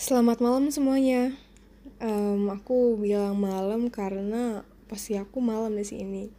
Selamat 0.00 0.40
malam 0.40 0.72
semuanya. 0.72 1.36
Um, 2.00 2.48
aku 2.48 2.96
bilang 2.96 3.36
malam 3.36 3.92
karena 3.92 4.64
pasti 4.88 5.20
aku 5.20 5.44
malam 5.44 5.76
di 5.76 5.84
sini. 5.84 6.32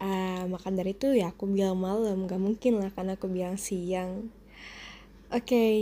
Uh, 0.00 0.48
maka 0.48 0.72
dari 0.72 0.96
itu 0.96 1.12
ya 1.12 1.28
aku 1.28 1.44
bilang 1.44 1.76
malam, 1.76 2.24
gak 2.24 2.40
mungkin 2.40 2.80
lah 2.80 2.88
karena 2.88 3.20
aku 3.20 3.28
bilang 3.28 3.60
siang. 3.60 4.32
Oke, 5.28 5.44
okay, 5.44 5.72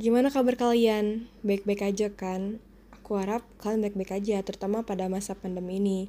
gimana 0.00 0.32
kabar 0.32 0.56
kalian? 0.56 1.28
Baik-baik 1.44 1.92
aja 1.92 2.08
kan? 2.08 2.56
Aku 2.96 3.20
harap 3.20 3.44
kalian 3.60 3.84
baik-baik 3.84 4.16
aja, 4.16 4.40
terutama 4.40 4.80
pada 4.80 5.12
masa 5.12 5.36
pandemi 5.36 5.76
ini. 5.76 6.08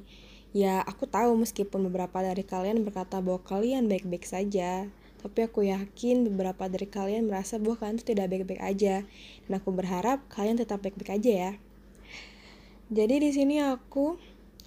Ya, 0.56 0.80
aku 0.80 1.04
tahu 1.04 1.36
meskipun 1.36 1.92
beberapa 1.92 2.24
dari 2.24 2.40
kalian 2.40 2.88
berkata 2.88 3.20
bahwa 3.20 3.44
kalian 3.44 3.84
baik-baik 3.84 4.24
saja, 4.24 4.88
tapi 5.26 5.42
aku 5.42 5.66
yakin 5.66 6.22
beberapa 6.30 6.70
dari 6.70 6.86
kalian 6.86 7.26
merasa 7.26 7.58
bahwa 7.58 7.82
kalian 7.82 7.98
itu 7.98 8.14
tidak 8.14 8.30
baik-baik 8.30 8.62
aja. 8.62 9.02
Dan 9.42 9.52
aku 9.58 9.74
berharap 9.74 10.22
kalian 10.30 10.54
tetap 10.54 10.86
baik-baik 10.86 11.18
aja 11.18 11.32
ya. 11.34 11.52
Jadi 12.94 13.18
di 13.18 13.34
sini 13.34 13.58
aku, 13.58 14.14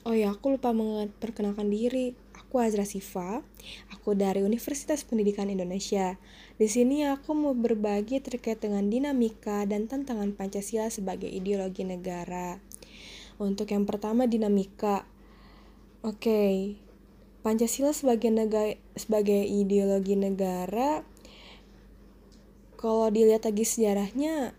oh 0.03 0.11
ya 0.11 0.35
aku 0.35 0.59
lupa 0.59 0.75
memperkenalkan 0.75 1.71
diri. 1.71 2.11
Aku 2.35 2.59
Azra 2.59 2.83
Siva, 2.83 3.39
aku 3.87 4.19
dari 4.19 4.43
Universitas 4.43 5.07
Pendidikan 5.07 5.47
Indonesia. 5.47 6.19
Di 6.59 6.67
sini 6.67 7.07
aku 7.07 7.31
mau 7.31 7.55
berbagi 7.55 8.19
terkait 8.19 8.59
dengan 8.59 8.83
dinamika 8.91 9.63
dan 9.63 9.87
tantangan 9.87 10.35
Pancasila 10.35 10.91
sebagai 10.91 11.31
ideologi 11.31 11.87
negara. 11.87 12.59
Untuk 13.39 13.71
yang 13.71 13.87
pertama 13.87 14.27
dinamika. 14.27 15.07
Oke, 16.03 16.19
okay, 16.19 16.53
Pancasila 17.39 17.95
sebagai 17.95 18.31
negara 18.31 18.75
sebagai 18.99 19.39
ideologi 19.47 20.19
negara 20.19 21.07
kalau 22.75 23.11
dilihat 23.11 23.47
lagi 23.47 23.63
sejarahnya 23.63 24.55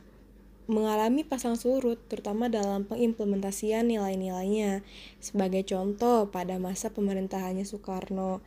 mengalami 0.70 1.26
pasang 1.26 1.58
surut 1.58 1.98
terutama 2.06 2.46
dalam 2.46 2.86
pengimplementasian 2.86 3.90
nilai-nilainya. 3.90 4.86
Sebagai 5.18 5.66
contoh 5.66 6.30
pada 6.30 6.60
masa 6.62 6.94
pemerintahannya 6.94 7.66
Soekarno 7.66 8.44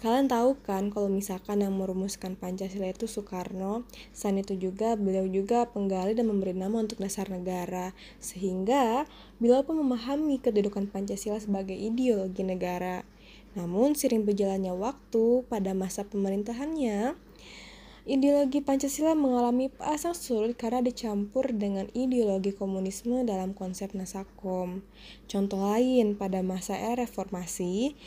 Kalian 0.00 0.32
tahu 0.32 0.56
kan 0.64 0.88
kalau 0.88 1.12
misalkan 1.12 1.60
yang 1.60 1.76
merumuskan 1.76 2.32
Pancasila 2.32 2.88
itu 2.88 3.04
Soekarno, 3.04 3.84
selain 4.16 4.40
itu 4.40 4.56
juga 4.56 4.96
beliau 4.96 5.28
juga 5.28 5.68
penggali 5.68 6.16
dan 6.16 6.24
memberi 6.24 6.56
nama 6.56 6.72
untuk 6.80 7.04
dasar 7.04 7.28
negara. 7.28 7.92
Sehingga 8.16 9.04
beliau 9.36 9.60
pun 9.60 9.76
memahami 9.76 10.40
kedudukan 10.40 10.88
Pancasila 10.88 11.36
sebagai 11.36 11.76
ideologi 11.76 12.40
negara. 12.40 13.04
Namun, 13.58 13.98
sering 13.98 14.22
berjalannya 14.22 14.70
waktu 14.70 15.42
pada 15.50 15.74
masa 15.74 16.06
pemerintahannya, 16.06 17.18
ideologi 18.06 18.62
Pancasila 18.62 19.18
mengalami 19.18 19.68
pasang 19.70 20.14
surut 20.14 20.54
karena 20.54 20.86
dicampur 20.86 21.50
dengan 21.50 21.90
ideologi 21.92 22.54
komunisme 22.54 23.26
dalam 23.26 23.52
konsep 23.52 23.90
Nasakom. 23.92 24.86
Contoh 25.26 25.60
lain, 25.66 26.14
pada 26.14 26.46
masa 26.46 26.78
era 26.78 27.02
reformasi, 27.02 27.98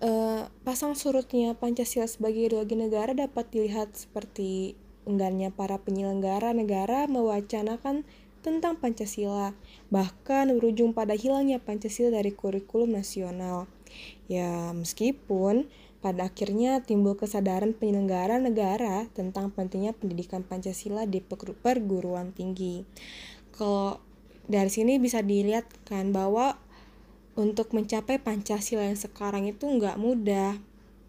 eh, 0.00 0.42
pasang 0.62 0.94
surutnya 0.94 1.58
Pancasila 1.58 2.06
sebagai 2.06 2.46
ideologi 2.46 2.78
negara 2.78 3.12
dapat 3.14 3.50
dilihat 3.50 3.94
seperti 3.98 4.78
enggannya 5.06 5.54
para 5.54 5.78
penyelenggara 5.78 6.50
negara 6.50 7.06
mewacanakan 7.06 8.02
tentang 8.42 8.78
Pancasila, 8.78 9.58
bahkan 9.90 10.50
berujung 10.54 10.94
pada 10.94 11.18
hilangnya 11.18 11.58
Pancasila 11.58 12.14
dari 12.14 12.30
kurikulum 12.30 12.94
nasional. 12.94 13.66
Ya, 14.26 14.74
meskipun 14.74 15.70
pada 16.02 16.30
akhirnya 16.30 16.82
timbul 16.86 17.18
kesadaran 17.18 17.74
penyelenggara 17.74 18.38
negara 18.38 19.10
tentang 19.14 19.50
pentingnya 19.50 19.90
pendidikan 19.94 20.46
Pancasila 20.46 21.02
di 21.06 21.18
perguruan 21.62 22.30
tinggi. 22.30 22.86
Kalau 23.50 23.98
dari 24.46 24.70
sini 24.70 25.02
bisa 25.02 25.22
dilihat 25.22 25.66
kan 25.86 26.14
bahwa 26.14 26.58
untuk 27.36 27.74
mencapai 27.74 28.22
Pancasila 28.22 28.86
yang 28.86 28.98
sekarang 28.98 29.50
itu 29.50 29.66
nggak 29.66 29.98
mudah, 29.98 30.56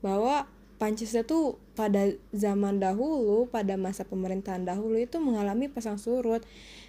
bahwa 0.01 0.49
Pancasila 0.77 1.25
itu 1.25 1.57
pada 1.73 2.13
zaman 2.33 2.77
dahulu, 2.77 3.49
pada 3.49 3.77
masa 3.77 4.05
pemerintahan 4.05 4.65
dahulu 4.65 4.97
itu 4.97 5.17
mengalami 5.17 5.69
pasang 5.69 5.97
surut 5.97 6.45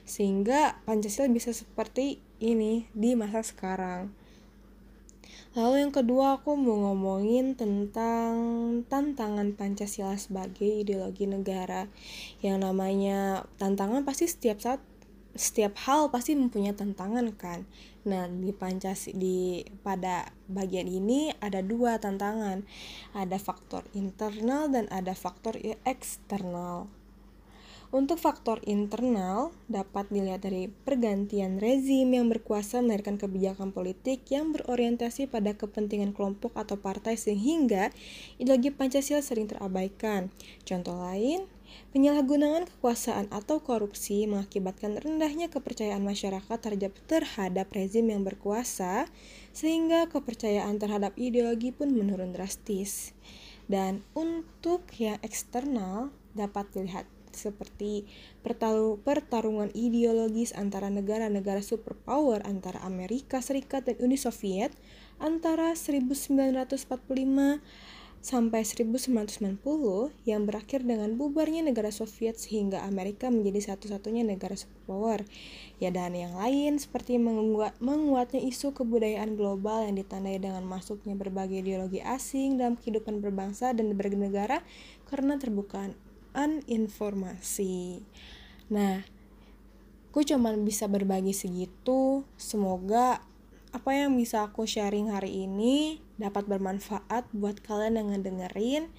sehingga 0.09 0.81
Pancasila 0.89 1.29
bisa 1.29 1.53
seperti 1.53 2.21
ini 2.41 2.89
di 2.97 3.13
masa 3.17 3.45
sekarang. 3.45 4.13
Lalu 5.57 5.89
yang 5.89 5.93
kedua 5.95 6.39
aku 6.39 6.55
mau 6.55 6.91
ngomongin 6.91 7.57
tentang 7.57 8.35
tantangan 8.87 9.57
Pancasila 9.57 10.15
sebagai 10.15 10.85
ideologi 10.85 11.25
negara. 11.27 11.89
Yang 12.45 12.59
namanya 12.63 13.49
tantangan 13.57 14.05
pasti 14.05 14.29
setiap 14.29 14.61
saat 14.61 14.81
setiap 15.39 15.79
hal 15.87 16.11
pasti 16.11 16.35
mempunyai 16.35 16.75
tantangan 16.75 17.31
kan. 17.39 17.63
Nah, 18.09 18.27
di 18.27 18.51
Pancasila 18.51 19.15
di 19.15 19.63
pada 19.87 20.31
bagian 20.51 20.91
ini 20.91 21.31
ada 21.39 21.63
dua 21.63 22.01
tantangan. 22.03 22.67
Ada 23.15 23.39
faktor 23.39 23.87
internal 23.95 24.67
dan 24.73 24.91
ada 24.91 25.15
faktor 25.15 25.57
eksternal. 25.87 26.98
Untuk 27.89 28.21
faktor 28.21 28.61
internal 28.69 29.49
dapat 29.65 30.13
dilihat 30.13 30.45
dari 30.45 30.69
pergantian 30.69 31.57
rezim 31.57 32.13
yang 32.13 32.29
berkuasa 32.29 32.85
melahirkan 32.85 33.17
kebijakan 33.17 33.73
politik 33.73 34.29
yang 34.29 34.53
berorientasi 34.53 35.25
pada 35.25 35.57
kepentingan 35.57 36.13
kelompok 36.13 36.53
atau 36.53 36.77
partai 36.77 37.17
sehingga 37.17 37.89
ideologi 38.37 38.69
Pancasila 38.69 39.25
sering 39.25 39.49
terabaikan. 39.49 40.29
Contoh 40.69 41.01
lain, 41.01 41.49
Penyalahgunaan 41.89 42.69
kekuasaan 42.69 43.29
atau 43.29 43.61
korupsi 43.61 44.25
mengakibatkan 44.29 45.01
rendahnya 45.01 45.53
kepercayaan 45.53 46.05
masyarakat 46.05 46.59
terhadap, 46.61 46.93
terhadap 47.09 47.69
rezim 47.73 48.09
yang 48.09 48.25
berkuasa, 48.25 49.09
sehingga 49.53 50.09
kepercayaan 50.09 50.81
terhadap 50.81 51.17
ideologi 51.17 51.73
pun 51.73 51.93
menurun 51.93 52.33
drastis. 52.33 53.13
Dan 53.69 54.01
untuk 54.17 54.85
yang 54.97 55.21
eksternal 55.21 56.09
dapat 56.33 56.73
dilihat 56.73 57.05
seperti 57.39 58.11
pertarungan 58.43 59.71
ideologis 59.79 60.51
antara 60.59 60.91
negara-negara 60.91 61.63
superpower 61.63 62.43
antara 62.43 62.83
Amerika 62.83 63.39
Serikat 63.39 63.87
dan 63.87 63.97
Uni 64.03 64.19
Soviet 64.19 64.75
antara 65.23 65.79
1945 65.79 66.75
sampai 68.19 68.67
1990 68.67 69.63
yang 70.27 70.43
berakhir 70.43 70.83
dengan 70.83 71.15
bubarnya 71.15 71.63
negara 71.63 71.95
Soviet 71.95 72.35
sehingga 72.35 72.83
Amerika 72.83 73.31
menjadi 73.31 73.73
satu-satunya 73.75 74.27
negara 74.27 74.59
superpower. 74.59 75.23
Ya 75.79 75.95
dan 75.95 76.19
yang 76.19 76.35
lain 76.35 76.83
seperti 76.83 77.17
menguat, 77.17 77.79
menguatnya 77.79 78.43
isu 78.43 78.75
kebudayaan 78.75 79.39
global 79.39 79.87
yang 79.87 79.97
ditandai 79.97 80.43
dengan 80.43 80.67
masuknya 80.67 81.15
berbagai 81.15 81.63
ideologi 81.63 82.03
asing 82.03 82.59
dalam 82.59 82.75
kehidupan 82.75 83.23
berbangsa 83.23 83.71
dan 83.71 83.95
bernegara 83.95 84.67
karena 85.07 85.39
terbukaan 85.39 85.95
informasi. 86.71 88.03
Nah, 88.71 89.03
aku 90.11 90.23
cuman 90.23 90.63
bisa 90.63 90.87
berbagi 90.87 91.35
segitu. 91.35 92.23
Semoga 92.39 93.23
apa 93.75 93.91
yang 93.93 94.17
bisa 94.17 94.47
aku 94.47 94.65
sharing 94.65 95.13
hari 95.13 95.45
ini 95.45 96.01
dapat 96.17 96.49
bermanfaat 96.49 97.29
buat 97.35 97.61
kalian 97.63 98.01
yang 98.01 98.09
ngedengerin. 98.15 98.91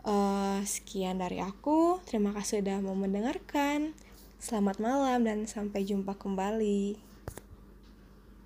Uh, 0.00 0.64
sekian 0.64 1.20
dari 1.20 1.44
aku. 1.44 2.00
Terima 2.08 2.32
kasih 2.32 2.64
sudah 2.64 2.80
mau 2.80 2.96
mendengarkan. 2.96 3.92
Selamat 4.40 4.80
malam 4.80 5.28
dan 5.28 5.44
sampai 5.44 5.84
jumpa 5.84 6.16
kembali. 6.16 7.09